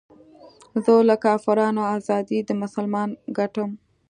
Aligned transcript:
زه 0.83 0.93
له 1.09 1.15
کافرانو 1.25 1.81
ازادي 1.97 2.39
د 2.43 2.49
مسلمان 2.61 3.09
ګټم 3.37 3.69